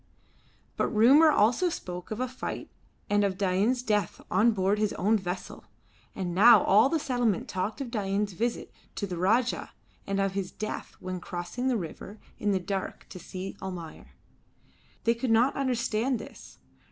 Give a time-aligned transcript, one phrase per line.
[0.77, 2.71] But rumour also spoke of a fight
[3.07, 5.65] and of Dain's death on board his own vessel.
[6.15, 9.73] And now all the settlement talked of Dain's visit to the Rajah
[10.07, 14.13] and of his death when crossing the river in the dark to see Almayer.
[15.03, 16.57] They could not understand this.